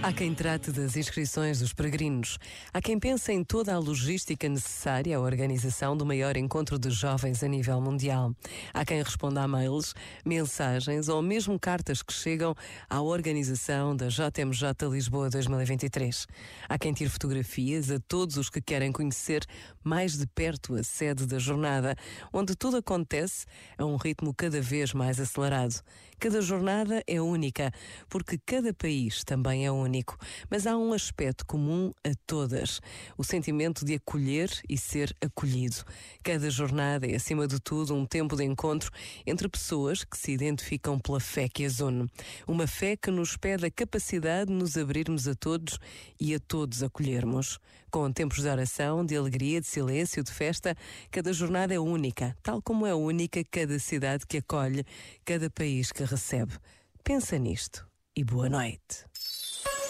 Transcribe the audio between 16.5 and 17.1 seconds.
Há quem tire